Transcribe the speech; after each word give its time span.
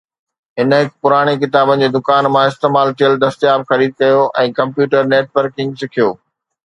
هن 0.59 0.71
هڪ 0.75 0.89
پراڻي 1.03 1.35
ڪتابن 1.43 1.83
جي 1.83 1.89
دڪان 1.97 2.29
مان 2.37 2.45
استعمال 2.53 2.95
ٿيل 3.01 3.13
دستياب 3.25 3.67
خريد 3.73 3.93
ڪيو 4.01 4.25
۽ 4.45 4.57
ڪمپيوٽر 4.61 5.13
نيٽ 5.13 5.31
ورڪنگ 5.37 5.77
سکيو. 5.85 6.09